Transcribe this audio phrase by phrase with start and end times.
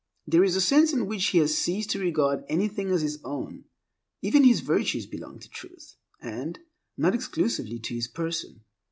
[0.25, 3.65] There is a sense in which he has ceased to regard anything as his own.
[4.23, 6.57] Even his virtues belong to Truth, and
[6.97, 8.61] not exclusively to his person.